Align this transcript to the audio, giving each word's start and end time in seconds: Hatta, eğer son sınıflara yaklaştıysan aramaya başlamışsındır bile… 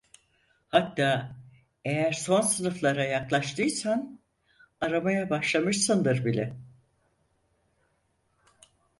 Hatta, 0.69 1.35
eğer 1.85 2.11
son 2.11 2.41
sınıflara 2.41 3.05
yaklaştıysan 3.05 4.19
aramaya 4.81 5.29
başlamışsındır 5.29 6.25
bile… 6.25 6.57